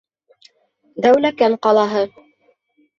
Дәүләкән 1.07 1.61
ҡалаһы. 1.69 2.05